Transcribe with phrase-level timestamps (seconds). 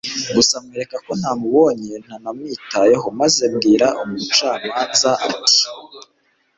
[0.35, 5.63] gusa mwereka ko ntamubonye ntanamwitayeho maze mbwira umucamanza ati